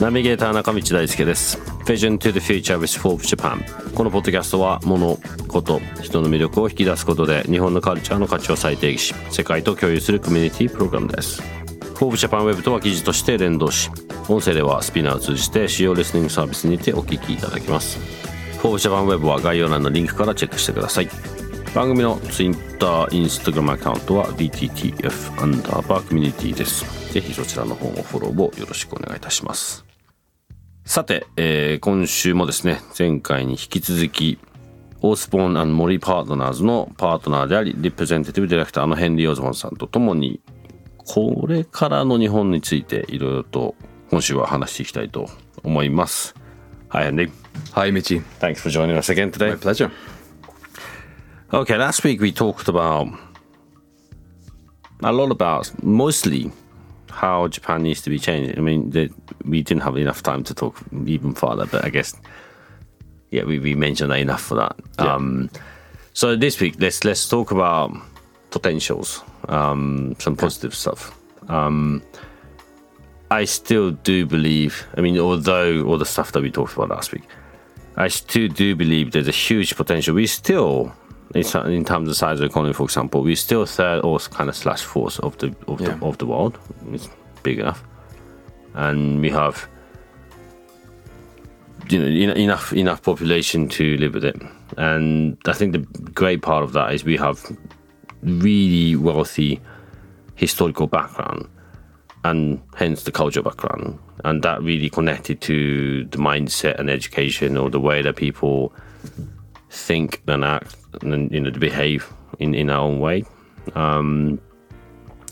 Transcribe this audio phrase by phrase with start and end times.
[0.00, 1.58] ナビゲーター中道大輔です。
[1.84, 3.62] Vision to the Future with Forbes Japan
[3.94, 11.40] このポッドキャストは物事人の魅力を引き出すことで日本のカルチャーの価値を再定義し世界と共有するコミュニティプログラムです。
[11.94, 13.88] Forbes Japan Web とは記事として連動し
[14.28, 18.00] 音声ではスピナーを通じて主要リスニングサービスにてお聞きいただけます。
[18.60, 21.35] Forbes Japan Web は概要欄のリンクからチェックしてください。
[21.76, 29.84] 番組の Twitter、Instagram アカウントは DTTF アンダーバーコミュニティですぜひそちらの方もフォローをよろしくお願いいたします
[30.86, 34.38] さて、えー、今週もですね、前回に引き続き、
[35.02, 40.40] オースポーンモリパートナーズのパートナーであり、リプレゼンティブディレクターのヘンリー・オズボンさんと共に、
[40.96, 43.74] これからの日本についていろいろと
[44.10, 45.28] 今週は話していきたいと
[45.62, 46.34] 思います。
[46.88, 47.30] Hi, Henry.
[47.72, 48.22] Hi, Michi.
[48.40, 49.50] Thanks for joining us again today.
[49.50, 50.15] My pleasure.
[51.54, 53.06] Okay, last week we talked about
[55.04, 56.50] a lot about mostly
[57.08, 58.58] how Japan needs to be changed.
[58.58, 59.10] I mean, the,
[59.44, 62.14] we didn't have enough time to talk even further, but I guess,
[63.30, 64.74] yeah, we, we mentioned that enough for that.
[64.98, 65.14] Yeah.
[65.14, 65.48] Um,
[66.14, 67.92] so this week, let's let's talk about
[68.50, 71.16] potentials, um, some positive stuff.
[71.48, 72.02] Um,
[73.30, 74.84] I still do believe.
[74.96, 77.28] I mean, although all the stuff that we talked about last week,
[77.96, 80.14] I still do believe there's a huge potential.
[80.14, 80.92] We still
[81.34, 84.82] in terms of size of economy, for example, we're still third or kind of slash
[84.82, 85.94] fourth of the of yeah.
[85.94, 86.58] the of the world.
[86.92, 87.08] It's
[87.42, 87.82] big enough,
[88.74, 89.68] and we have
[91.88, 94.40] you know enough enough population to live with it.
[94.76, 95.78] And I think the
[96.10, 97.44] great part of that is we have
[98.22, 99.60] really wealthy
[100.34, 101.48] historical background
[102.24, 107.70] and hence the cultural background and that really connected to the mindset and education or
[107.70, 108.72] the way that people
[109.70, 113.24] think and act and you know to behave in, in our own way.
[113.74, 114.40] Um,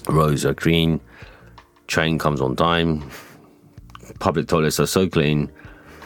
[0.08, 1.00] roads are green,
[1.86, 3.08] train comes on time,
[4.18, 5.50] public toilets are so clean.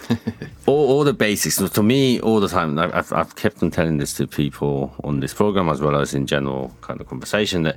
[0.66, 1.56] all, all the basics.
[1.56, 5.20] So to me, all the time, I've, I've kept on telling this to people on
[5.20, 7.76] this program as well as in general kind of conversation that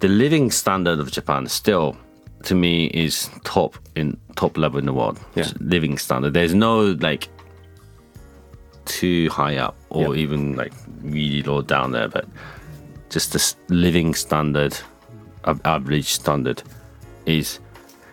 [0.00, 1.96] the living standard of Japan still,
[2.44, 5.20] to me, is top in top level in the world.
[5.34, 5.48] Yeah.
[5.60, 6.34] Living standard.
[6.34, 7.28] There's no like
[8.84, 10.16] too high up or yep.
[10.16, 12.26] even like really low down there, but
[13.08, 14.76] just the living standard,
[15.64, 16.62] average standard,
[17.26, 17.60] is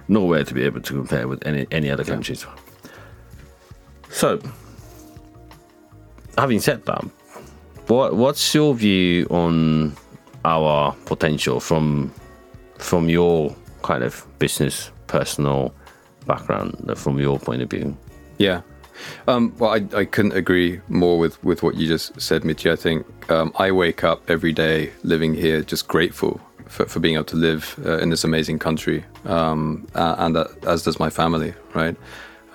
[0.07, 2.45] nowhere to be able to compare with any any other countries.
[4.09, 4.39] So,
[6.37, 7.03] having said that,
[7.87, 9.95] what what's your view on
[10.45, 12.11] our potential from
[12.77, 15.73] from your kind of business personal
[16.25, 17.95] background from your point of view?
[18.37, 18.61] Yeah.
[19.27, 22.71] Um, well, I, I couldn't agree more with, with what you just said, Michi.
[22.71, 27.15] I think um, I wake up every day living here just grateful for, for being
[27.15, 31.53] able to live uh, in this amazing country, um, and uh, as does my family,
[31.73, 31.95] right?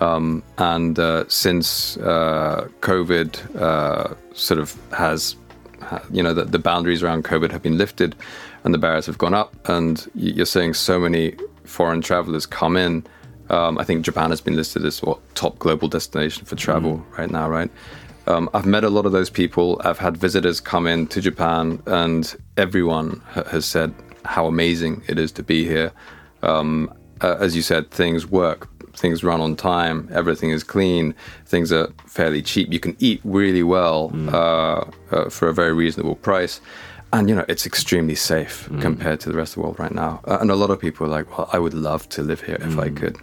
[0.01, 5.37] Um, and uh, since uh, COVID uh, sort of has,
[6.11, 8.17] you know, the, the boundaries around COVID have been lifted
[8.65, 13.05] and the barriers have gone up, and you're seeing so many foreign travelers come in
[13.53, 17.19] um, I think Japan has been listed as what top global destination for travel mm.
[17.19, 17.71] right now, right?
[18.27, 19.81] Um, I've met a lot of those people.
[19.85, 25.19] I've had visitors come in to Japan, and everyone ha- has said how amazing it
[25.19, 25.93] is to be here.
[26.43, 31.15] Um, uh, as you said, things work, things run on time, everything is clean,
[31.47, 32.73] things are fairly cheap.
[32.73, 34.33] You can eat really well mm.
[34.33, 34.85] uh,
[35.15, 36.61] uh, for a very reasonable price
[37.13, 38.81] and you know it's extremely safe mm.
[38.81, 41.07] compared to the rest of the world right now uh, and a lot of people
[41.07, 42.83] are like well i would love to live here if mm.
[42.83, 43.17] i could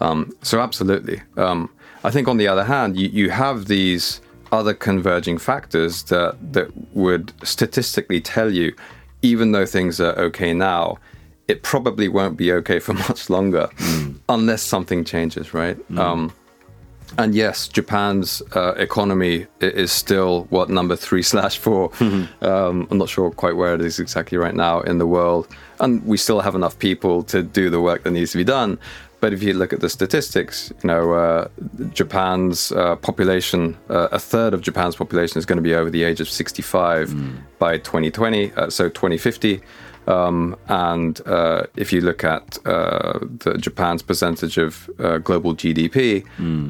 [0.00, 1.70] um, so absolutely um,
[2.04, 4.20] i think on the other hand you, you have these
[4.52, 8.74] other converging factors that that would statistically tell you
[9.22, 10.96] even though things are okay now
[11.48, 14.18] it probably won't be okay for much longer mm.
[14.28, 15.98] unless something changes right mm.
[15.98, 16.32] um,
[17.18, 22.44] and yes, Japan's uh, economy is still what number three slash 4 mm-hmm.
[22.44, 25.48] um, I'm not sure quite where it is exactly right now in the world,
[25.80, 28.78] and we still have enough people to do the work that needs to be done.
[29.20, 31.48] But if you look at the statistics, you know, uh,
[31.92, 36.04] Japan's uh, population, uh, a third of Japan's population is going to be over the
[36.04, 37.38] age of 65 mm.
[37.58, 39.62] by 2020, uh, so 2050.
[40.06, 46.24] Um, and uh, if you look at uh, the Japan's percentage of uh, global GDP,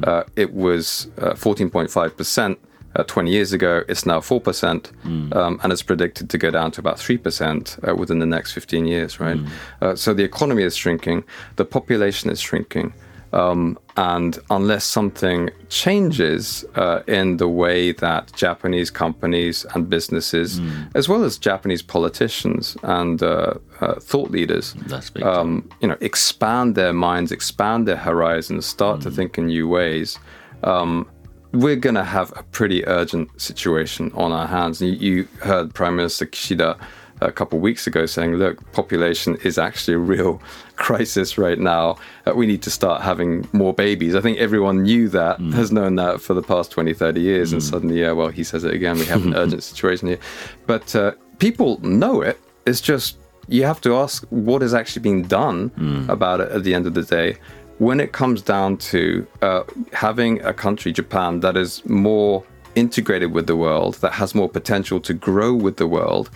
[0.07, 2.57] uh, it was uh, 14.5%.
[2.95, 4.91] Uh, 20 years ago, it's now 4%,
[5.35, 8.87] um, and it's predicted to go down to about 3% uh, within the next 15
[8.87, 9.37] years, right?
[9.81, 11.23] Uh, so the economy is shrinking,
[11.57, 12.93] the population is shrinking.
[13.33, 20.59] Um, and unless something changes uh, in the way that Japanese companies and businesses,
[20.95, 24.75] as well as Japanese politicians and uh, uh, thought leaders,
[25.23, 30.19] um, you know, expand their minds, expand their horizons, start to think in new ways,
[30.63, 31.07] um,
[31.53, 34.81] we're going to have a pretty urgent situation on our hands.
[34.81, 36.77] You, you heard Prime Minister Kishida
[37.21, 40.41] a couple of weeks ago saying, look, population is actually a real
[40.75, 41.97] crisis right now.
[42.25, 44.15] Uh, we need to start having more babies.
[44.15, 47.53] I think everyone knew that, has known that for the past 20, 30 years.
[47.53, 48.97] And suddenly, yeah, well, he says it again.
[48.97, 50.19] We have an urgent situation here.
[50.65, 52.39] But uh, people know it.
[52.65, 53.17] It's just
[53.47, 55.71] you have to ask what is actually being done
[56.09, 57.37] about it at the end of the day.
[57.79, 62.43] When it comes down to uh, having a country, Japan, that is more
[62.77, 66.29] integrated with the world, that has more potential to grow with the world,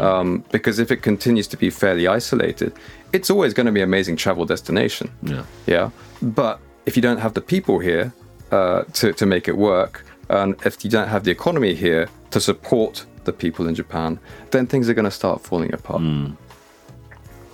[0.00, 2.72] um, because if it continues to be fairly isolated,
[3.12, 5.10] it's always going to be an amazing travel destination.
[5.22, 5.44] Yeah.
[5.66, 5.90] Yeah.
[6.20, 8.12] But if you don't have the people here
[8.52, 12.40] uh, to, to make it work, and if you don't have the economy here to
[12.40, 14.18] support the people in Japan,
[14.50, 16.02] then things are going to start falling apart.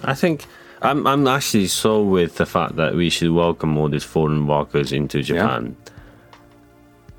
[0.04, 0.46] I think
[0.82, 4.92] I'm I'm actually so with the fact that we should welcome all these foreign workers
[4.92, 5.76] into Japan.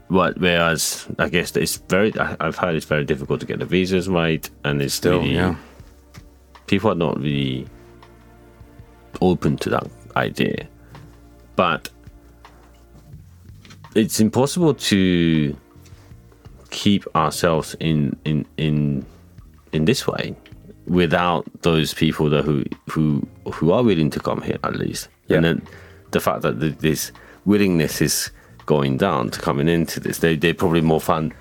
[0.09, 3.65] But whereas I guess it's very I- I've heard it's very difficult to get the
[3.65, 5.55] visas right, and it's Still, really yeah.
[6.67, 7.65] people are not really
[9.21, 10.67] open to that idea.
[11.55, 11.89] But
[13.95, 15.55] it's impossible to
[16.69, 19.05] keep ourselves in in in
[19.71, 20.35] in this way
[20.87, 25.07] without those people that who who who are willing to come here at least.
[25.27, 25.37] Yeah.
[25.37, 25.61] And then
[26.11, 27.11] the fact that th- this
[27.45, 28.31] willingness is
[28.65, 31.33] going down to coming into this, they they're probably more fun.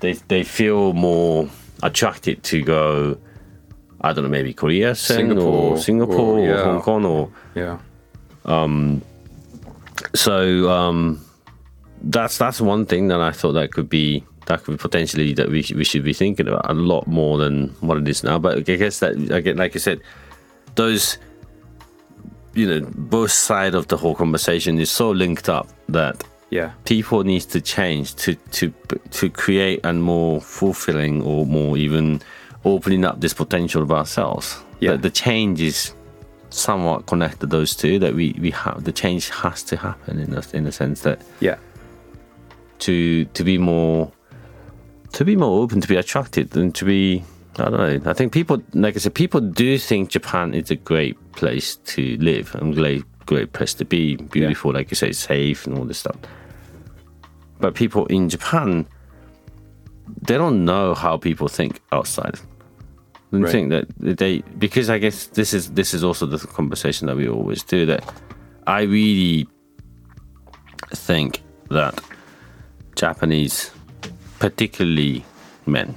[0.00, 1.48] They they feel more
[1.82, 3.18] attracted to go.
[4.02, 6.64] I don't know, maybe Korea, Singapore, or Singapore, or, or.
[6.64, 7.78] Hong Kong, or Yeah.
[8.46, 9.02] Um,
[10.14, 11.24] so um,
[12.02, 15.48] that's that's one thing that I thought that could be that could be potentially that
[15.48, 18.38] we should, we should be thinking about a lot more than what it is now.
[18.38, 20.00] But I guess that again, like I said,
[20.76, 21.18] those
[22.54, 26.72] you know both side of the whole conversation is so linked up that Yeah.
[26.84, 28.72] people needs to change to to
[29.10, 32.20] to create a more fulfilling or more even
[32.64, 34.58] opening up this potential of ourselves.
[34.80, 34.92] Yeah.
[34.92, 35.94] The, the change is
[36.50, 40.46] somewhat connected those two that we we have the change has to happen in the,
[40.52, 41.56] in the sense that Yeah.
[42.80, 44.10] to to be more
[45.12, 47.22] to be more open to be attracted and to be
[47.58, 48.10] I don't know.
[48.10, 52.16] I think people, like I said, people do think Japan is a great place to
[52.18, 55.98] live and great great place to be, beautiful, like you say, safe and all this
[55.98, 56.16] stuff.
[57.60, 58.86] But people in Japan,
[60.28, 62.36] they don't know how people think outside.
[63.30, 63.52] They Right.
[63.52, 63.86] think that
[64.20, 67.86] they because I guess this is this is also the conversation that we always do
[67.86, 68.02] that
[68.66, 69.46] I really
[71.10, 71.94] think that
[72.96, 73.70] Japanese,
[74.40, 75.24] particularly
[75.66, 75.94] men,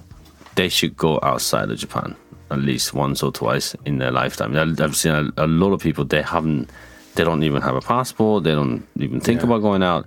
[0.55, 2.15] they should go outside of Japan
[2.51, 4.55] at least once or twice in their lifetime.
[4.85, 6.69] I've seen a, a lot of people they haven't,
[7.15, 8.43] they don't even have a passport.
[8.43, 9.47] They don't even think Yeah.
[9.47, 10.05] about going out.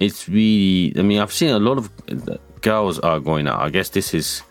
[0.00, 1.90] It's really, I mean, I've seen a lot of
[2.60, 3.60] girls are going out.
[3.60, 4.42] I guess this is,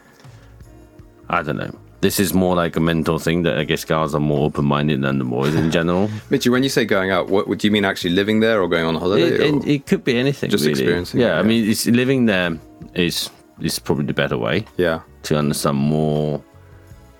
[1.30, 1.74] I don't know.
[2.00, 5.18] This is more like a mental thing that I guess girls are more open-minded than
[5.18, 6.08] the boys in general.
[6.30, 8.86] Michi, when you say going out, what would you mean actually living there or going
[8.86, 9.48] on holiday?
[9.48, 10.50] It, it, could be anything.
[10.52, 10.74] Just really.
[10.74, 12.60] experiencing Yeah, it, I mean, it's living there
[12.94, 13.30] is
[13.60, 15.02] is probably the better way yeah.
[15.24, 16.44] to understand more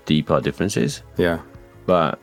[0.06, 1.02] deeper differences.
[1.16, 1.40] Yeah.
[1.86, 2.20] But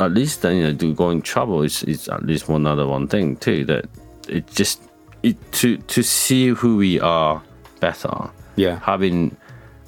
[0.00, 3.08] at least then, you know, to going travel is, is at least one other one
[3.08, 3.64] thing too.
[3.64, 3.86] That
[4.28, 4.82] it just
[5.22, 7.42] it to to see who we are
[7.80, 8.30] better.
[8.56, 8.78] Yeah.
[8.80, 9.36] Having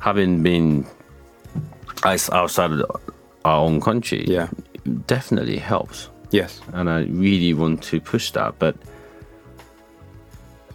[0.01, 0.87] having been
[2.05, 2.83] outside of
[3.45, 4.49] our own country, Yeah.
[5.07, 6.09] definitely helps.
[6.31, 6.61] Yes.
[6.73, 8.77] And I really want to push that, but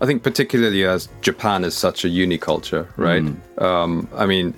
[0.01, 3.23] I think particularly as Japan is such a uniculture, right?
[3.59, 4.53] Um, I mean,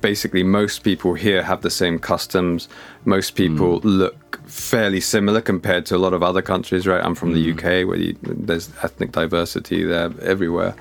[0.00, 2.68] basically most people here have the same customs.
[3.04, 7.04] Most people look fairly similar compared to a lot of other countries, right?
[7.04, 10.74] I'm from the UK, where you, there's ethnic diversity there everywhere,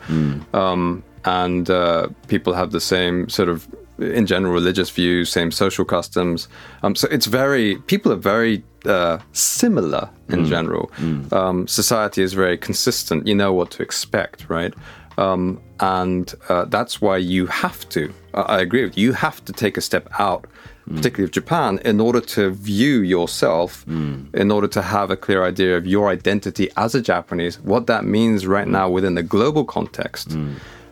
[0.54, 3.68] um, and uh, people have the same sort of,
[4.00, 6.48] in general, religious views, same social customs.
[6.84, 10.92] Um, so it's very people are very uh, similar in general.
[11.34, 13.28] Um, society is very consistent.
[13.28, 14.74] You know what to expect, right?
[15.18, 19.08] Um, and uh, that's why you have to I I agree with you.
[19.08, 20.46] You have to take a step out,
[20.90, 20.96] mm.
[20.96, 24.34] particularly of Japan, in order to view yourself, mm.
[24.34, 28.06] in order to have a clear idea of your identity as a Japanese, what that
[28.06, 28.72] means right mm.
[28.72, 30.38] now within the global context.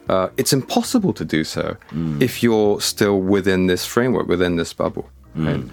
[0.10, 1.76] Uh, it's impossible to do so
[2.22, 5.10] if you're still within this framework, within this bubble.
[5.36, 5.64] Right?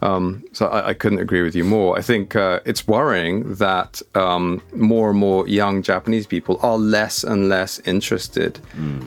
[0.00, 1.98] Um, so I, I couldn't agree with you more.
[1.98, 7.24] I think uh, it's worrying that um, more and more young Japanese people are less
[7.24, 8.60] and less interested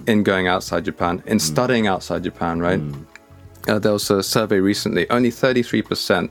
[0.08, 2.82] in going outside Japan, in studying outside Japan, right?
[3.68, 6.30] Uh, there was a survey recently, only 33%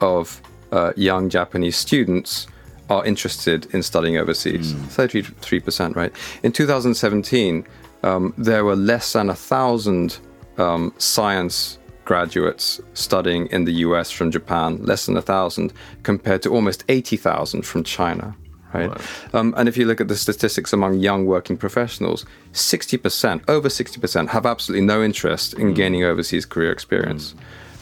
[0.00, 0.40] of
[0.72, 2.46] uh, young Japanese students
[2.90, 4.74] are interested in studying overseas.
[4.74, 6.12] 33%, right?
[6.42, 7.66] In 2017,
[8.02, 10.18] um, there were less than a thousand
[10.58, 11.78] um, science
[12.12, 17.62] graduates studying in the US from Japan, less than a thousand, compared to almost 80,000
[17.62, 18.36] from China.
[18.74, 18.90] Right.
[19.32, 22.20] Um, and if you look at the statistics among young working professionals,
[22.52, 27.34] 60%, over 60%, have absolutely no interest in gaining overseas career experience.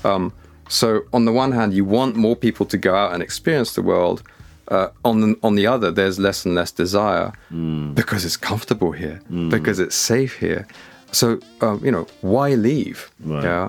[0.04, 0.32] Um,
[0.68, 3.82] so, on the one hand, you want more people to go out and experience the
[3.82, 4.22] world.
[4.68, 7.32] Uh, on the, on the other, there's less and less desire
[8.00, 9.18] because it's comfortable here,
[9.54, 10.62] because it's safe here.
[11.12, 13.10] So, um, you know, why leave?
[13.18, 13.42] Right.
[13.42, 13.68] Yeah.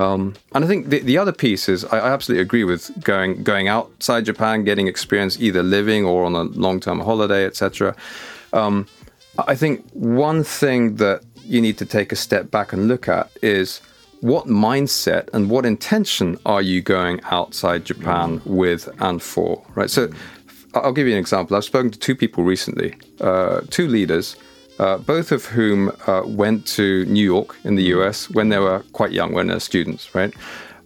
[0.00, 3.42] Um, and I think the, the other piece is I, I absolutely agree with going
[3.42, 7.94] going outside Japan, getting experience either living or on a long term holiday, etc.
[8.54, 8.86] Um,
[9.46, 13.30] I think one thing that you need to take a step back and look at
[13.42, 13.80] is
[14.20, 19.90] what mindset and what intention are you going outside Japan with and for, right?
[19.90, 20.10] So
[20.74, 21.56] I'll give you an example.
[21.56, 24.36] I've spoken to two people recently, uh, two leaders,
[24.80, 28.82] uh, both of whom uh, went to New York in the US when they were
[28.92, 30.32] quite young, when they're students, right?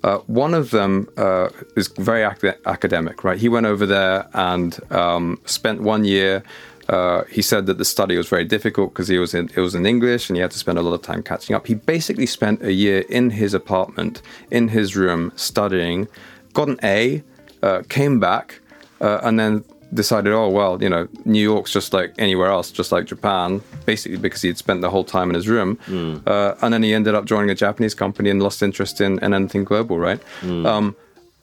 [0.03, 3.39] Uh, one of them uh, is very ac- academic, right?
[3.39, 6.43] He went over there and um, spent one year.
[6.89, 9.75] Uh, he said that the study was very difficult because he was in it was
[9.75, 11.67] in English and he had to spend a lot of time catching up.
[11.67, 14.21] He basically spent a year in his apartment,
[14.51, 16.09] in his room, studying,
[16.53, 17.23] got an A,
[17.63, 18.61] uh, came back,
[19.01, 22.91] uh, and then decided, oh well, you know, New York's just like anywhere else, just
[22.93, 25.79] like Japan, basically because he had spent the whole time in his room,
[26.27, 29.33] uh, and then he ended up joining a Japanese company and lost interest in, in
[29.35, 30.21] anything global, right?
[30.43, 30.97] Um,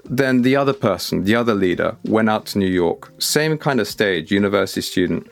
[0.05, 3.87] then the other person, the other leader, went out to New York, same kind of
[3.87, 5.27] stage, university student.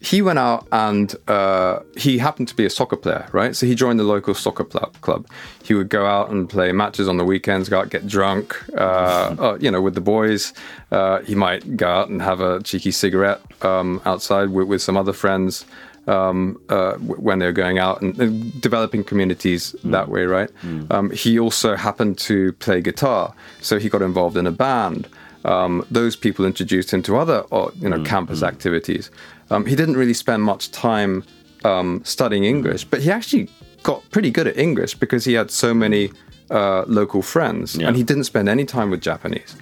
[0.00, 3.56] He went out and uh, he happened to be a soccer player, right?
[3.56, 5.26] So he joined the local soccer pl- club.
[5.64, 9.34] He would go out and play matches on the weekends, go out get drunk, uh,
[9.38, 10.52] uh, you know, with the boys.
[10.92, 14.96] Uh, he might go out and have a cheeky cigarette um, outside with, with some
[14.98, 15.64] other friends
[16.06, 20.50] um, uh, w- when they're going out and, and developing communities that way, right?
[20.90, 25.08] Um, he also happened to play guitar, so he got involved in a band.
[25.52, 29.10] Um, those people introduced him to other, uh, you know, campus activities.
[29.50, 31.22] Um, he didn't really spend much time
[31.64, 33.48] um, studying English, but he actually
[33.82, 36.10] got pretty good at English because he had so many
[36.50, 37.88] uh, local friends, Yeah.
[37.88, 39.56] and he didn't spend any time with Japanese.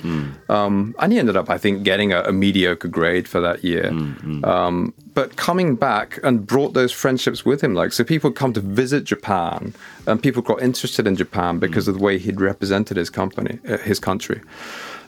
[0.49, 3.89] Um, and he ended up, I think, getting a, a mediocre grade for that year.
[4.45, 8.61] Um, but coming back and brought those friendships with him, like so, people come to
[8.61, 9.73] visit Japan,
[10.07, 13.79] and people got interested in Japan because of the way he'd represented his company, uh,
[13.79, 14.41] his country.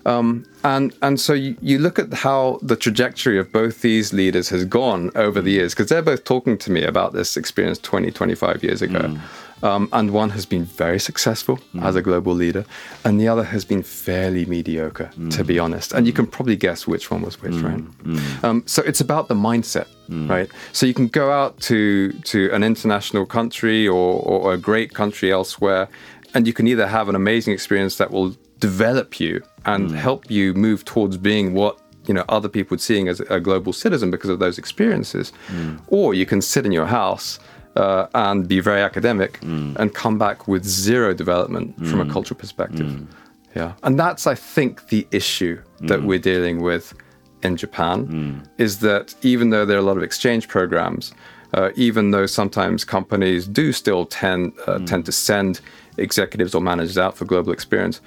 [0.06, 4.48] Um, and and so you, you look at how the trajectory of both these leaders
[4.50, 5.58] has gone over the mm.
[5.58, 9.00] years because they're both talking to me about this experience 20 25 years ago.
[9.00, 9.20] Mm.
[9.62, 11.82] Um, and one has been very successful mm.
[11.82, 12.64] as a global leader
[13.04, 15.92] and the other has been fairly mediocre to be honest.
[15.92, 17.82] And you can probably guess which one was which right?
[18.44, 19.88] Um, so it's about the mindset
[20.28, 20.48] right?
[20.72, 25.32] So you can go out to to an international country or, or a great country
[25.32, 25.88] elsewhere
[26.34, 29.94] and you can either have an amazing experience that will develop you and mm.
[29.94, 33.72] help you move towards being what you know other people would seeing as a global
[33.72, 35.32] citizen because of those experiences.
[35.48, 35.80] Mm.
[35.88, 37.38] Or you can sit in your house
[37.76, 39.76] uh, and be very academic mm.
[39.76, 43.06] and come back with zero development from a cultural perspective.
[43.54, 43.72] Yeah.
[43.82, 46.92] And that's i think the issue that we're dealing with
[47.42, 51.14] in japan is that even though there are a lot of exchange programs
[51.54, 55.60] uh, even though sometimes companies do still tend uh, tend to send
[55.98, 58.00] executives or managers out for global experience,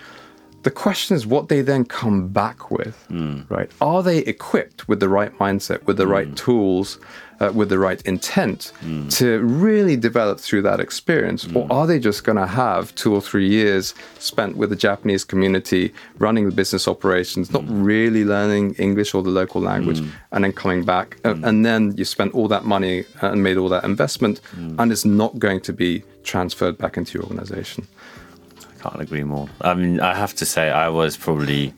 [0.64, 3.42] the question is what they then come back with, hmm.
[3.50, 3.72] right?
[3.80, 6.12] Are they equipped with the right mindset, with the hmm.
[6.12, 7.00] right tools,
[7.40, 9.08] uh, with the right intent hmm.
[9.08, 13.22] to really develop through that experience, or are they just going to have two or
[13.22, 19.14] three years spent with the Japanese community, running the business operations, not really learning English
[19.14, 20.02] or the local language,
[20.34, 23.56] and then coming back, uh, and then you spent all that money uh, and made
[23.56, 24.42] all that investment,
[24.78, 27.88] and it's not going to be transferred back into your organization.
[28.82, 29.50] Can't agree more.
[29.62, 31.74] I mean, I have to say, I was probably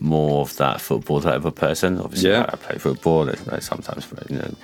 [0.00, 2.00] more of that football type of person.
[2.00, 2.46] Obviously, Yeah.
[2.48, 3.26] I play football.
[3.26, 4.54] like, Sometimes, you know,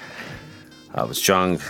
[0.94, 1.62] I was drunk,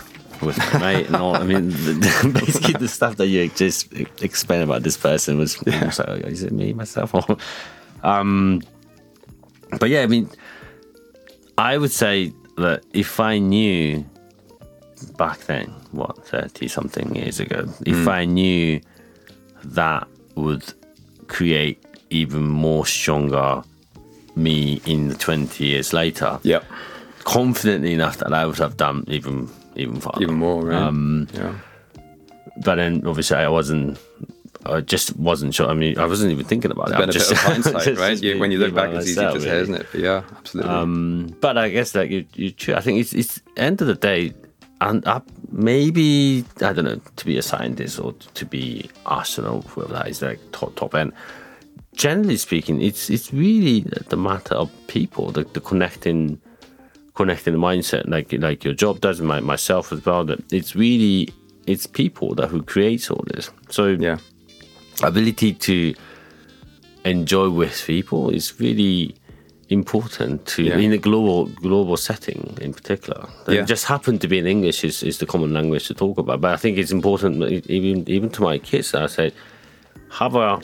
[0.43, 1.37] with my mate and all.
[1.37, 5.93] I mean, the, basically the stuff that you just explained about this person was, yeah.
[6.07, 7.15] like, is it me myself?
[8.03, 8.61] um,
[9.79, 10.29] but yeah, I mean,
[11.57, 14.05] I would say that if I knew
[15.17, 18.09] back then, what thirty something years ago, if mm.
[18.09, 18.81] I knew
[19.65, 20.73] that would
[21.29, 23.63] create even more stronger
[24.35, 26.39] me in the 20 years later.
[26.43, 26.65] Yep.
[27.25, 30.23] Confidently enough that I would have done even even farther.
[30.23, 30.83] Even more, right?
[30.83, 31.55] Um, yeah.
[32.65, 33.99] But then obviously I wasn't
[34.65, 35.69] I just wasn't sure.
[35.69, 36.93] I mean, I wasn't even thinking about it.
[36.93, 38.21] Benefit just, of hindsight, just, right?
[38.23, 39.87] You, when you look back, it's easy to say, isn't it?
[39.91, 40.73] But yeah, absolutely.
[40.73, 44.35] Um, but I guess like you, you, I think it's, it's end of the day,
[44.89, 45.21] and uh,
[45.51, 50.23] maybe I don't know to be a scientist or to be astronaut, whoever that is,
[50.23, 51.13] like top top end
[51.95, 56.41] generally speaking, it's it's really the matter of people, the, the connecting
[57.15, 60.25] connecting the mindset, like like your job does, my, myself as well.
[60.25, 61.33] That it's really
[61.67, 63.51] it's people that who creates all this.
[63.69, 64.19] So yeah,
[65.03, 65.95] ability to
[67.05, 69.15] enjoy with people is really
[69.73, 70.77] important to yeah.
[70.77, 73.29] in a global global setting in particular.
[73.49, 73.63] Yeah.
[73.63, 76.41] It just happened to be in English is, is the common language to talk about.
[76.41, 78.95] But I think it's important even even to my kids.
[78.95, 79.33] I say
[80.11, 80.61] have a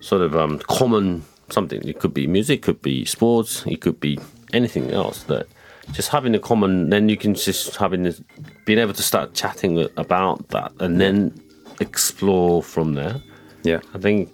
[0.00, 1.80] sort of um, common something.
[1.88, 4.18] It could be music, could be sports, it could be
[4.52, 5.46] anything else that
[5.92, 8.20] just having a common then you can just having this,
[8.64, 11.32] being able to start chatting about that and then
[11.80, 13.20] explore from there
[13.62, 14.32] yeah i think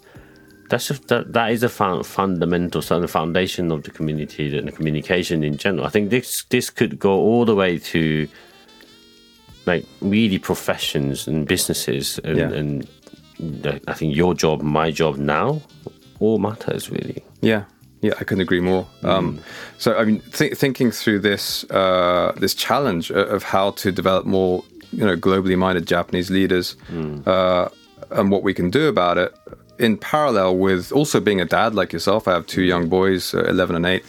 [0.73, 4.67] that's just that, that is a fun, fundamental so the foundation of the community and
[4.67, 8.27] the communication in general i think this this could go all the way to
[9.67, 12.51] like really professions and businesses and, yeah.
[12.51, 12.89] and
[13.89, 15.63] I think your job, my job now,
[16.21, 17.25] all matters really.
[17.41, 17.65] Yeah,
[18.01, 18.87] yeah, I couldn't agree more.
[19.03, 19.09] Mm.
[19.09, 19.41] Um,
[19.79, 24.65] so, I mean, th- thinking through this uh, this challenge of how to develop more,
[24.93, 27.27] you know, globally minded Japanese leaders, mm.
[27.27, 27.69] uh,
[28.11, 29.35] and what we can do about it,
[29.79, 32.29] in parallel with also being a dad like yourself.
[32.29, 34.05] I have two young boys, uh, eleven and eight.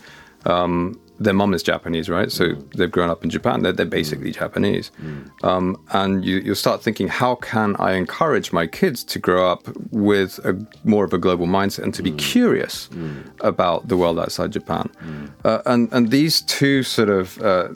[0.46, 2.32] Um, their mom is Japanese, right?
[2.32, 2.74] So mm.
[2.74, 3.62] they've grown up in Japan.
[3.62, 4.36] They're, they're basically mm.
[4.36, 4.92] Japanese.
[5.02, 5.44] Mm.
[5.44, 9.68] Um, and you, will start thinking, how can I encourage my kids to grow up
[9.92, 12.18] with a more of a global mindset and to be mm.
[12.18, 13.24] curious mm.
[13.42, 14.90] about the world outside Japan?
[15.04, 15.32] Mm.
[15.46, 17.70] Uh, and, and these two sort of uh,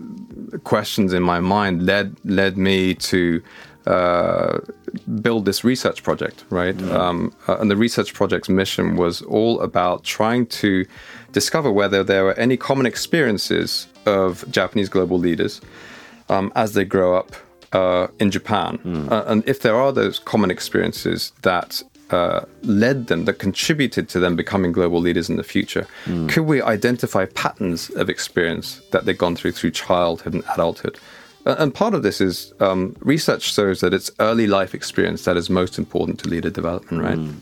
[0.63, 3.41] questions in my mind led, led me to
[3.87, 4.59] uh,
[5.21, 6.75] build this research project, right?
[6.75, 6.91] Mm.
[6.93, 10.85] Um, uh, and the research project's mission was all about trying to
[11.31, 15.61] discover whether there were any common experiences of Japanese global leaders
[16.27, 17.31] um, as they grow up
[17.71, 18.77] uh, in Japan.
[18.79, 19.11] Mm.
[19.11, 24.19] Uh, and if there are those common experiences that uh, led them, that contributed to
[24.19, 26.27] them becoming global leaders in the future, mm.
[26.27, 30.97] could we identify patterns of experience that they've gone through through childhood and adulthood?
[31.47, 35.49] And part of this is um, research shows that it's early life experience that is
[35.49, 37.17] most important to leader development, right?
[37.17, 37.35] Mm.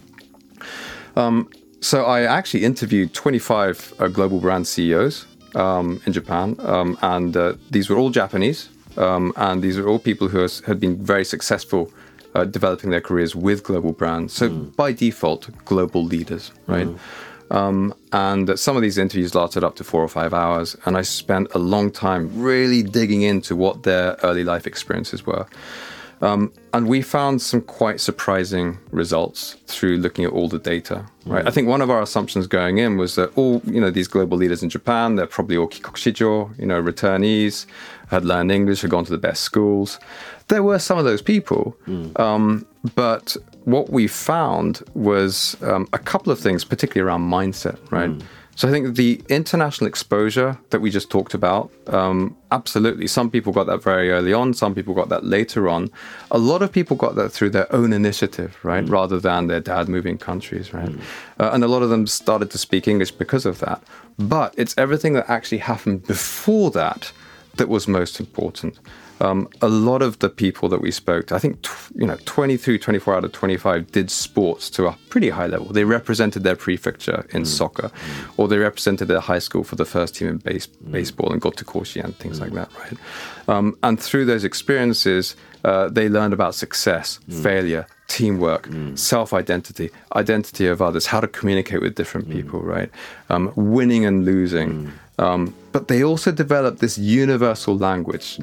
[1.16, 1.50] Um,
[1.82, 7.54] so I actually interviewed 25 uh, global brand CEOs um, in Japan, um, and uh,
[7.72, 11.26] these were all Japanese, um, and these are all people who has, had been very
[11.26, 11.92] successful
[12.36, 14.34] uh, developing their careers with global brands.
[14.34, 14.76] So mm.
[14.76, 16.88] by default, global leaders, right?
[16.88, 17.00] Mm.
[17.52, 20.76] Um, and some of these interviews lasted up to four or five hours.
[20.86, 25.46] And I spent a long time really digging into what their early life experiences were.
[26.22, 31.06] Um, and we found some quite surprising results through looking at all the data.
[31.26, 31.48] Right, mm.
[31.48, 34.38] I think one of our assumptions going in was that all you know these global
[34.38, 37.66] leaders in Japan, they're probably all kikokushijo, you know, returnees,
[38.08, 40.00] had learned English, had gone to the best schools.
[40.48, 42.18] There were some of those people, mm.
[42.20, 48.12] um, but what we found was um, a couple of things, particularly around mindset, right?
[48.12, 48.22] Mm.
[48.58, 53.06] So I think the international exposure that we just talked about, um, absolutely.
[53.06, 54.54] Some people got that very early on.
[54.54, 55.90] Some people got that later on.
[56.32, 58.90] A lot of people got that through their own initiative, right, mm.
[58.90, 60.88] rather than their dad moving countries, right.
[60.88, 61.02] Mm.
[61.38, 63.84] Uh, and a lot of them started to speak English because of that.
[64.18, 67.12] But it's everything that actually happened before that
[67.56, 68.80] that was most important
[69.22, 72.18] um, a lot of the people that we spoke to, I think, tw- you know,
[72.26, 75.68] 23, 24 out of 25 did sports to a pretty high level.
[75.68, 77.48] They represented their prefecture in mm.
[77.48, 78.34] soccer, mm.
[78.38, 80.92] or they represented their high school for the first team in base- mm.
[80.92, 82.56] baseball and got to Koshien, things like mm.
[82.56, 82.98] that, right?
[83.48, 87.42] Um, and through those experiences, uh, they learned about success, mm.
[87.42, 88.98] failure, teamwork, mm.
[88.98, 92.92] self identity, identity of others, how to communicate with different people, right?
[93.30, 94.92] Um, winning and losing.
[95.18, 98.40] Um, but they also developed this universal language.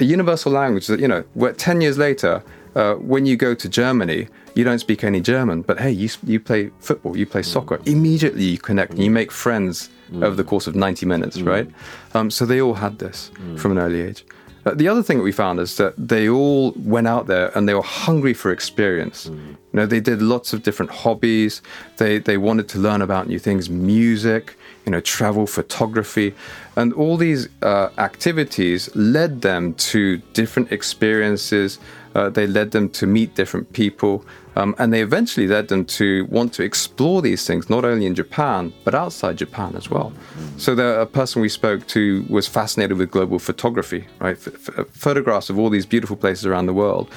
[0.00, 2.42] A universal language that, you know, where 10 years later,
[2.74, 6.40] uh, when you go to Germany, you don't speak any German, but hey, you, you
[6.40, 7.46] play football, you play mm.
[7.46, 7.80] soccer.
[7.86, 10.24] Immediately you connect and you make friends mm.
[10.24, 11.46] over the course of 90 minutes, mm.
[11.46, 11.68] right?
[12.14, 13.58] Um, so they all had this mm.
[13.58, 14.24] from an early age.
[14.66, 17.68] Uh, the other thing that we found is that they all went out there and
[17.68, 19.26] they were hungry for experience.
[19.26, 21.62] You know, they did lots of different hobbies.
[21.98, 26.32] They they wanted to learn about new things, music, you know, travel, photography,
[26.76, 31.80] and all these uh, activities led them to different experiences.
[32.14, 36.24] Uh, they led them to meet different people, um, and they eventually led them to
[36.26, 40.12] want to explore these things not only in Japan but outside Japan as well.
[40.56, 44.36] So the a person we spoke to was fascinated with global photography, right?
[44.36, 47.10] F- f- photographs of all these beautiful places around the world,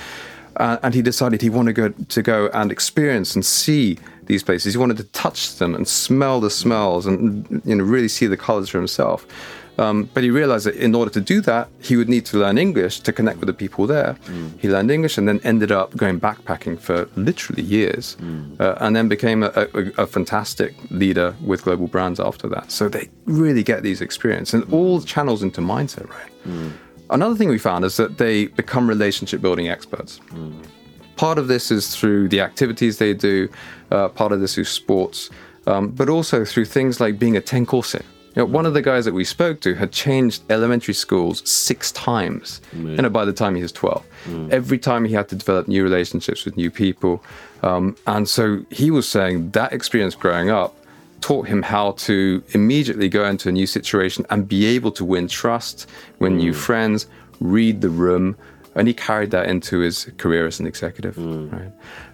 [0.57, 4.43] uh, and he decided he wanted to go, to go and experience and see these
[4.43, 4.73] places.
[4.73, 8.37] He wanted to touch them and smell the smells and you know really see the
[8.37, 9.25] colors for himself.
[9.79, 12.57] Um, but he realized that in order to do that, he would need to learn
[12.57, 14.17] English to connect with the people there.
[14.25, 14.59] Mm.
[14.59, 18.59] He learned English and then ended up going backpacking for literally years, mm.
[18.59, 22.71] uh, and then became a, a, a fantastic leader with global brands after that.
[22.71, 25.07] So they really get these experience and all mm.
[25.07, 26.31] channels into mindset, right?
[27.09, 30.19] Another thing we found is that they become relationship building experts.
[31.19, 33.49] Part of this is through the activities they do,
[33.91, 35.29] uh, part of this is sports,
[35.67, 38.03] um, but also through things like being a tenkosen.
[38.35, 41.91] You know, one of the guys that we spoke to had changed elementary schools six
[41.91, 42.61] times.
[42.95, 44.05] You know, by the time he was 12,
[44.49, 47.21] every time he had to develop new relationships with new people,
[47.63, 50.73] um, and so he was saying that experience growing up
[51.19, 55.27] taught him how to immediately go into a new situation and be able to win
[55.27, 55.85] trust,
[56.19, 57.07] win new friends,
[57.41, 58.37] read the room,
[58.79, 61.17] and he carried that into his career as an executive.
[61.17, 61.71] Right.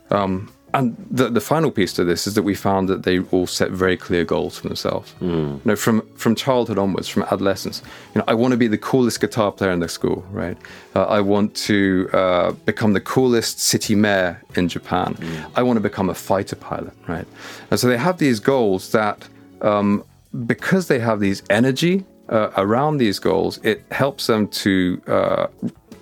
[0.10, 3.48] Um, and the, the final piece to this is that we found that they all
[3.48, 5.14] set very clear goals for themselves.
[5.22, 7.82] You know, from from childhood onwards, from adolescence.
[8.14, 10.58] You know, I want to be the coolest guitar player in the school, right?
[10.94, 15.16] Uh, I want to uh, become the coolest city mayor in Japan.
[15.56, 17.28] I want to become a fighter pilot, right?
[17.72, 19.18] And so they have these goals that,
[19.62, 20.04] um,
[20.46, 25.48] because they have these energy uh, around these goals, it helps them to uh,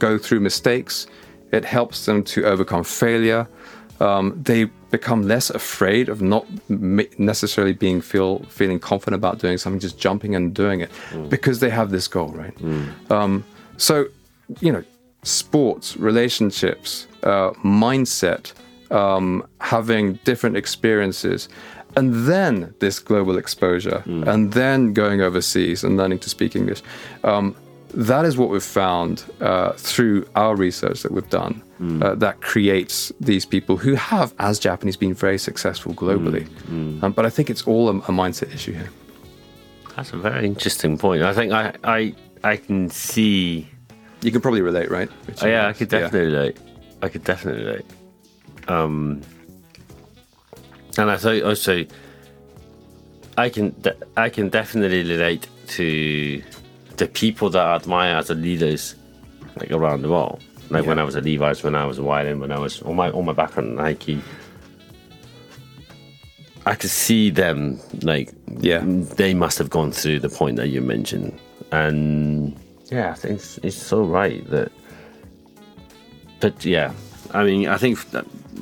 [0.07, 1.07] go through mistakes.
[1.57, 3.43] It helps them to overcome failure
[3.99, 6.45] um, they become less afraid of not
[7.17, 10.91] necessarily being feel feeling confident about doing something, just jumping and doing it
[11.29, 12.55] because they have this goal, right?
[13.09, 13.43] Um,
[13.77, 14.05] so,
[14.59, 14.83] you know,
[15.23, 18.53] sports, relationships, uh, mindset,
[18.91, 21.49] um, having different experiences,
[21.95, 26.81] and then this global exposure, and then going overseas and learning to speak English.
[27.23, 27.55] Um,
[27.93, 31.61] that is what we've found uh, through our research that we've done
[32.01, 36.47] uh, that creates these people who have, as Japanese, been very successful globally.
[37.03, 38.89] Um, but I think it's all a, a mindset issue here.
[39.95, 41.21] That's a very interesting point.
[41.23, 43.67] I think I I, I can see.
[44.21, 45.09] You can probably relate, right?
[45.41, 46.57] Oh, yeah, I could definitely relate.
[47.01, 47.85] I could definitely relate.
[48.69, 49.21] Um,
[50.97, 51.85] and I thought also,
[53.37, 56.41] I can de- I can definitely relate to
[56.97, 58.95] the people that I admire as the leaders,
[59.57, 60.43] like around the world.
[60.69, 62.93] Like when I was at Levi's, when I was at Wyland, when I was all
[62.93, 64.21] my all my background at Nike.
[66.65, 68.81] I could see them like Yeah.
[68.85, 71.37] they must have gone through the point that you mentioned,
[71.71, 72.55] and
[72.89, 74.71] yeah, I think it's, it's so right that.
[76.39, 76.93] But yeah,
[77.31, 77.99] I mean, I think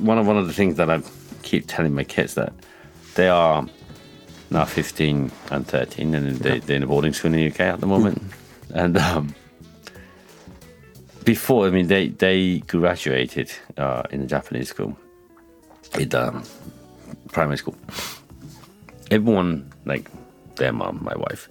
[0.00, 1.00] one of one of the things that I
[1.42, 2.52] keep telling my kids that
[3.14, 3.66] they are
[4.52, 7.80] now 15 and 13, and they, they're in a boarding school in the UK at
[7.80, 8.22] the moment,
[8.74, 9.34] and um,
[11.24, 14.96] before, I mean, they they graduated uh, in a Japanese school,
[15.98, 16.44] in um,
[17.28, 17.76] primary school.
[19.10, 20.10] Everyone, like
[20.56, 21.48] their mom, my wife,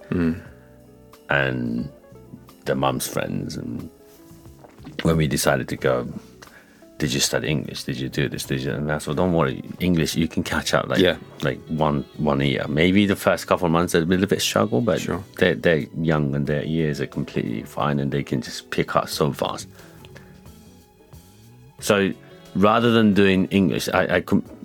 [1.28, 1.88] and
[2.64, 3.90] their mom's friends, and
[5.02, 6.06] when we decided to go,
[7.02, 7.82] did you study English?
[7.82, 8.44] Did you do this?
[8.44, 8.72] Did you?
[8.74, 11.16] And I said, don't worry, English you can catch up like Yeah.
[11.48, 12.64] like one one year.
[12.68, 15.20] Maybe the first couple of months a little bit struggle, but Sure.
[15.38, 19.08] they're they're young and their ears are completely fine and they can just pick up
[19.08, 19.66] so fast.
[21.80, 22.12] So
[22.54, 24.22] rather than doing English, I I,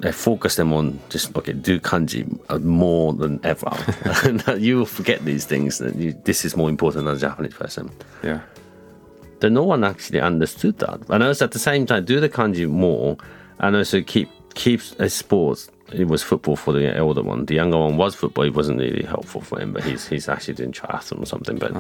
[0.10, 3.72] I focus them on just okay, do kanji uh, more than ever.
[4.60, 5.78] you will forget these things.
[5.80, 7.90] That you, this is more important than a Japanese person.
[8.24, 8.40] Yeah.
[9.40, 11.00] That no one actually understood that.
[11.10, 13.18] And also at the same time, do the kanji more,
[13.60, 15.70] and also keep keep a sports.
[15.94, 17.46] It was football for the older one.
[17.46, 18.44] The younger one was football.
[18.46, 21.58] It wasn't really helpful for him, but he's he's actually doing triathlon or something.
[21.60, 21.74] But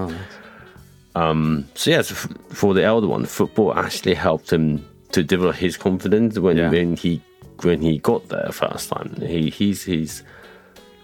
[1.15, 2.13] um, so yeah, so
[2.49, 6.69] for the elder one, football actually helped him to develop his confidence when Yeah.
[6.69, 7.21] when he
[7.63, 9.15] when he got there first time.
[9.19, 10.23] He he's he's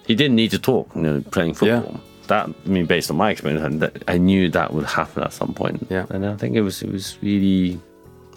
[0.06, 0.89] he didn't need to talk.
[0.96, 1.82] You know, playing Yeah.
[2.28, 5.34] That I mean, based on my experience, and that, I knew that would happen at
[5.34, 5.86] some point.
[5.90, 6.06] Yeah.
[6.10, 7.80] and I think it was it was really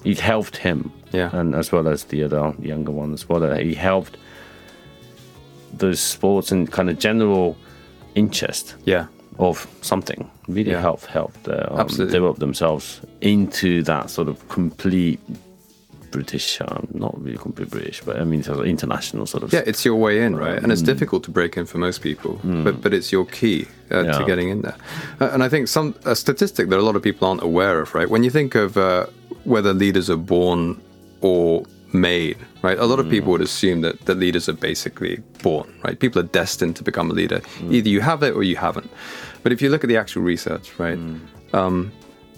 [0.05, 0.91] it helped him.
[1.13, 1.31] Yeah.
[1.33, 3.55] and as well as the other younger one as well.
[3.55, 4.17] He helped
[5.73, 7.57] those sports and kind of general
[8.15, 9.07] interest Yeah.
[9.39, 10.29] of something.
[10.49, 10.81] Really Yeah.
[10.81, 15.21] help help uh, um, develop themselves into that sort of complete
[16.17, 18.43] British, um, not really complete British, but I mean
[18.77, 19.49] international sort of.
[19.53, 20.59] Yeah, it's your way in, right?
[20.63, 22.33] And it's difficult to break in for most people,
[22.67, 23.59] but but it's your key
[23.95, 24.19] uh, Yeah.
[24.19, 24.79] to getting in there.
[25.23, 27.89] Uh, and I think some a statistic that a lot of people aren't aware of,
[27.99, 28.09] right?
[28.15, 29.07] When you think of uh,
[29.53, 30.61] whether leaders are born
[31.21, 31.47] or
[31.93, 32.79] made, right?
[32.87, 35.97] A lot of people would assume that that leaders are basically born, right?
[36.05, 37.41] People are destined to become a leader.
[37.77, 38.89] Either you have it or you haven't.
[39.43, 40.99] But if you look at the actual research, right,
[41.61, 41.77] um,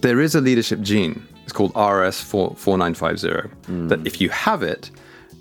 [0.01, 1.17] there is a leadership gene.
[1.49, 3.49] It's called RS four four nine five zero.
[3.89, 4.91] That if you have it,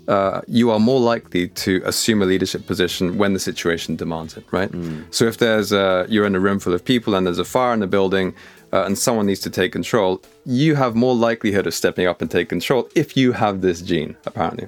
[0.08, 4.44] uh, you are more likely to assume a leadership position when the situation demands it,
[4.50, 4.70] right?
[5.10, 7.74] So if there's a, you're in a room full of people and there's a fire
[7.74, 8.34] in the building
[8.72, 12.30] uh, and someone needs to take control, you have more likelihood of stepping up and
[12.30, 14.66] take control if you have this gene, apparently.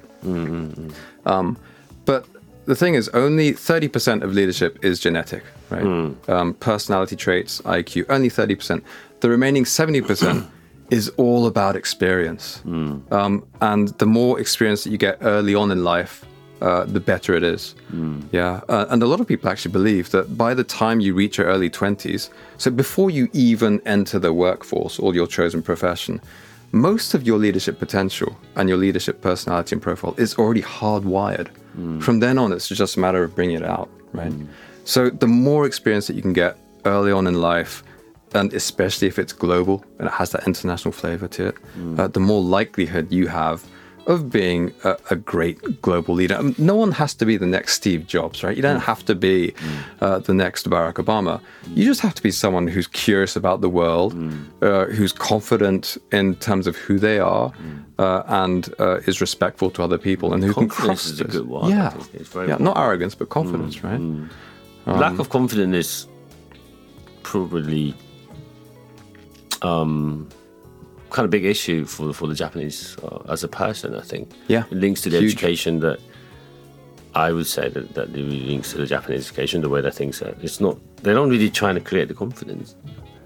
[1.25, 1.57] Um,
[2.05, 2.27] but
[2.67, 5.85] the thing is, only 30% of leadership is genetic, right?
[6.29, 8.83] Um, personality traits, IQ, only 30%.
[9.21, 10.47] The remaining 70%
[10.91, 12.63] is all about experience.
[13.11, 16.25] Um, and the more experience that you get early on in life,
[16.61, 17.75] uh, the better it is.
[18.33, 18.61] Yeah.
[18.69, 21.47] Uh, and a lot of people actually believe that by the time you reach your
[21.47, 26.21] early 20s, so before you even enter the workforce or your chosen profession,
[26.73, 31.49] most of your leadership potential and your leadership personality and profile is already hardwired.
[32.01, 34.33] From then on, it's just a matter of bringing it out, right?
[34.85, 37.83] So the more experience that you can get early on in life,
[38.35, 41.57] and especially if it's global and it has that international flavor to it,
[41.99, 43.65] uh, the more likelihood you have
[44.07, 46.43] of being a, a great global leader.
[46.43, 48.57] Mean, no one has to be the next Steve Jobs, right?
[48.57, 49.55] You don't have to be
[50.01, 51.41] uh, the next Barack Obama.
[51.75, 54.15] You just have to be someone who's curious about the world,
[54.63, 57.53] uh, who's confident in terms of who they are,
[57.99, 61.25] uh, and uh, is respectful to other people, and who can Confidence cross is a
[61.25, 62.15] good word, Yeah, think.
[62.15, 64.01] It's very yeah, not arrogance, but confidence, right?
[64.87, 66.07] Lack of confidence is
[67.23, 67.95] probably
[69.63, 70.29] um,
[71.11, 73.95] kind of big issue for for the Japanese uh, as a person.
[73.95, 74.31] I think.
[74.49, 75.33] Yeah, it links to the huge.
[75.33, 75.99] education that
[77.15, 79.61] I would say that that it links to the Japanese education.
[79.63, 80.77] The way that things are, it's not.
[81.03, 82.77] They're not really trying to create the confidence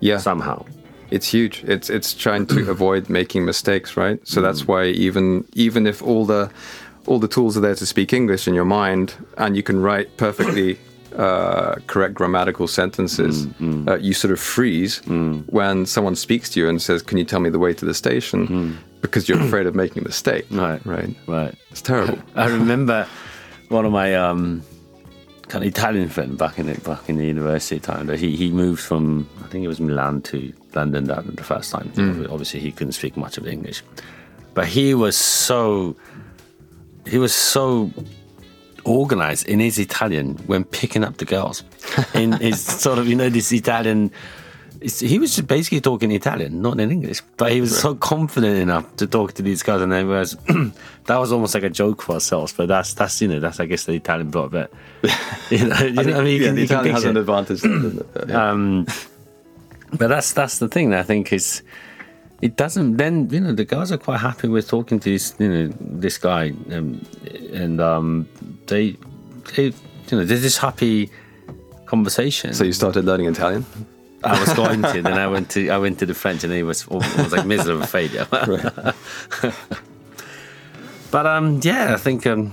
[0.01, 0.65] Yeah, somehow.
[1.11, 1.65] it's huge.
[1.65, 4.19] It's it's trying to avoid making mistakes, right?
[4.27, 6.51] So that's why even even if all the
[7.07, 10.17] all the tools are there to speak English in your mind, and you can write
[10.17, 10.79] perfectly
[11.17, 13.47] uh, correct grammatical sentences,
[13.89, 17.41] uh, you sort of freeze when someone speaks to you and says, "Can you tell
[17.41, 20.47] me the way to the station?" Because you're afraid of making a mistake.
[20.51, 20.85] Right.
[20.87, 21.15] Right.
[21.27, 21.55] Right.
[21.71, 22.19] It's terrible.
[22.35, 23.07] I remember
[23.69, 24.63] one of my um,
[25.49, 28.51] kind of Italian friend back in the, back in the university time that he, he
[28.51, 31.93] moved from I think it was Milan to London that the first time.
[32.31, 33.83] Obviously, he couldn't speak much of English,
[34.55, 35.97] but he was so
[37.07, 37.91] he was so
[38.85, 41.65] organized in his Italian when picking up the girls
[42.15, 44.11] in his sort of you know this Italian.
[44.81, 48.97] He was just basically talking Italian, not in English, but he was so confident enough
[48.97, 50.37] to talk to these guys, and then was
[51.07, 52.53] that was almost like a joke for ourselves.
[52.53, 54.71] But that's that's you know that's I guess the Italian block, but
[55.51, 57.65] you know, you know I mean, you yeah, can, the Italian has an advantage.
[57.65, 58.29] it?
[58.29, 58.51] Yeah.
[58.51, 58.87] Um,
[59.93, 60.91] but that's that's the thing.
[60.91, 61.63] that I think is
[62.45, 62.99] it doesn't.
[62.99, 66.19] Then you know the guys are quite happy with talking to this you know this
[66.19, 67.01] guy, um,
[67.53, 68.29] and um,
[68.67, 68.99] they
[69.57, 69.65] they
[70.09, 71.11] you know there's this happy
[71.87, 72.53] conversation.
[72.53, 73.65] so you started learning Italian.
[74.23, 76.65] I was going to, then I went to I went to the French, and it
[76.65, 78.27] was was like miserable failure.
[81.11, 82.53] but um, yeah, I think um,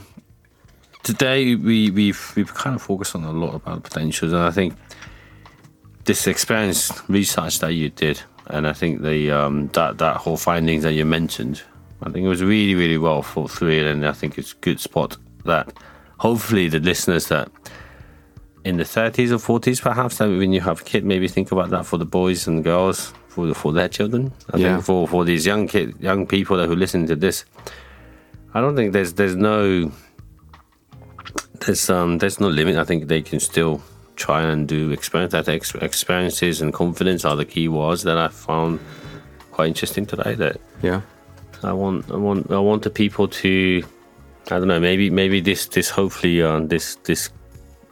[1.03, 4.73] today we we've we've kind of focused on a lot about potentials, and I think
[6.05, 10.83] this experience research that you did, and I think the um, that that whole findings
[10.83, 11.61] that you mentioned,
[12.03, 14.79] I think it was really really well thought through, and I think it's a good
[14.79, 15.73] spot that
[16.17, 17.49] hopefully the listeners that
[18.63, 21.71] in the 30s or 40s perhaps that when you have a kid maybe think about
[21.71, 24.73] that for the boys and girls for for their children i Yeah.
[24.75, 27.43] think for for these young kid young people that who listen to this
[28.53, 29.91] i don't think there's there's no
[31.65, 33.81] there's um there's no limit i think they can still
[34.25, 38.27] try and do experience that ex- experiences and confidence are the key words that i
[38.27, 38.79] found
[39.55, 40.55] quite interesting today that
[40.89, 41.01] Yeah.
[41.63, 43.83] I want, I want, I want the people to,
[44.49, 47.29] I don't know, maybe, maybe this, this, hopefully, uh, this, this,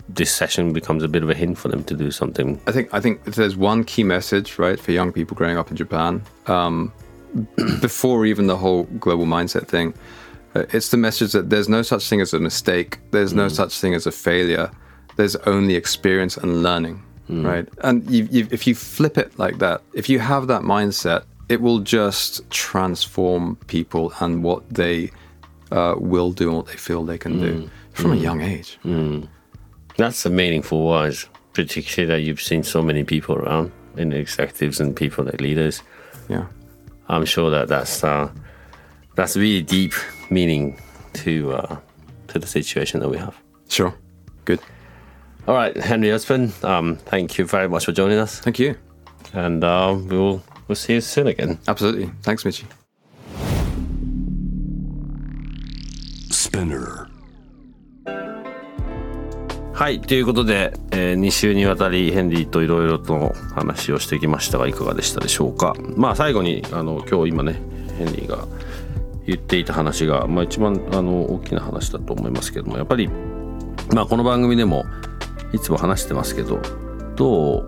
[0.08, 2.60] this session becomes a bit of a hint for them to do something.
[2.66, 5.78] I think I think there's one key message, right, for young people growing up in
[5.78, 6.92] Japan, um,
[7.82, 9.94] before even the whole global mindset thing,
[10.56, 12.98] uh, it's the message that there's no such thing as a mistake.
[13.12, 14.72] There's no such thing as a failure.
[15.20, 17.68] There's only experience and learning, right?
[17.88, 21.60] And you, you, if you flip it like that, if you have that mindset, it
[21.62, 25.12] will just transform people and what they
[25.72, 28.80] uh, will do and what they feel they can do from a young age.
[29.98, 31.18] That's a meaningful word.
[31.54, 35.84] particularly that you've seen so many people around in executives and people like leaders.
[36.30, 36.46] Yeah.
[37.08, 38.30] I'm sure that that's uh,
[39.16, 39.94] that's really deep
[40.30, 40.80] meaning
[41.24, 41.78] to uh,
[42.28, 43.36] to the situation that we have.
[43.68, 43.94] Sure.
[44.46, 44.60] Good.
[45.50, 48.76] All right, Henry Husband, um, thank you very much for joining us, Thank you.
[49.34, 51.58] and uh, we'll we'll see you soon again.
[51.68, 52.12] Absolutely.
[52.22, 52.68] Thanks, Michi.
[56.30, 57.08] Spinner.
[59.74, 65.74] はい、ということで、え2週にわたりヘンリーといろいろと話をしてきましたがいかがでしたでしょうか。
[65.96, 67.60] まあ最後にあの今日今ね
[67.98, 68.46] ヘンリーが
[69.26, 73.10] 言っていた話が、まあ、一番あの大きな話だと思いますけどもやっぱり、
[73.96, 74.86] まあ、この番組でも
[75.54, 76.60] いつも話してますけど
[77.16, 77.68] どう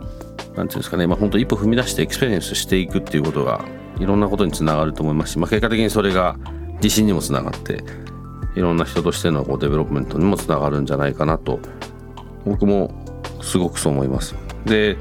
[0.56, 3.63] なんていうんですかね、まあ、本当一歩踏み出してエクスペリエンスしていくっていうことが
[4.00, 6.38] いろんなことにつながると思いますし、まあ、結果的にそれが
[6.76, 7.84] 自信にもつながって
[8.56, 11.60] いろんな人としてのこうデベロップメントにもつながるんじゃないかなと
[12.46, 12.91] 僕も
[13.41, 14.36] すごくそう思います。
[14.65, 14.98] で、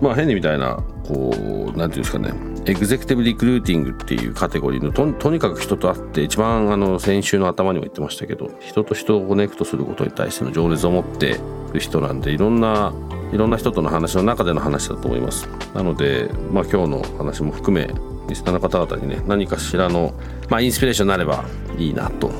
[0.00, 2.32] まあ変にみたいな、こう、なんていうんですかね、
[2.66, 12.92] エグゼクティブリクルーティングっていうカテゴリーのとにかく人と会って一番あの先週の頭にも言ってましたけど人と人をコネクトすることに対しての情熱を持っている人なんでいろんな
[13.32, 15.48] いろんな人との話の中での話だと思います。
[15.74, 17.92] なので、まあ、今日の話も含め
[18.28, 20.12] リスナーの方々にね何かしらの、
[20.48, 21.44] まあ、インスピレーションになれば
[21.78, 22.30] いいなと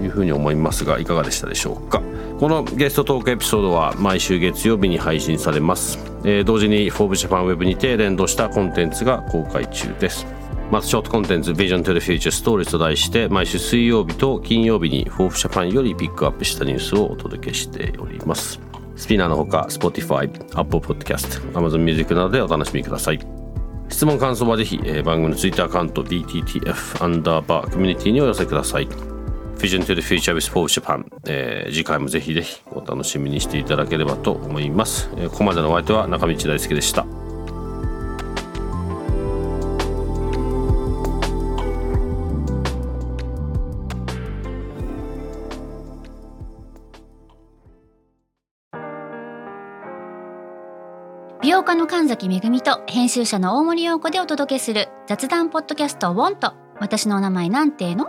[0.00, 2.00] いうふうに思いますがいかがでしたでしょうか？
[2.38, 10.26] このゲストトークエピソードは毎週月曜日に配信されます、えー同時に「フォーブジャパンウェブにて連動したコンテンツが公開中です。
[10.70, 18.60] まずショートコンテンツ Vision to the Future Stories と題して毎週水曜日と金曜日にフォーブジャパンよりピックアップしたニュースをお届けしております。
[18.96, 23.20] スピナーのほか Spotify、Apple Podcast、Amazon Music などでお楽しみください。
[23.88, 29.05] 質問感想はぜひ、えー番組のツイッターアカウント BTTF アンダーバーコミュニティにお寄せください。
[29.58, 37.06] Vision to the Future with Forbes Japan、えー次回もぜひぜひお楽しみにしていただければと思います、えーここまでのお相手は中道大輔でした。
[51.42, 58.08] 美容家の神崎めぐみと編集者の大森洋子でお届けする雑談ポッドキャスト「ウォンと私のお名前なんての?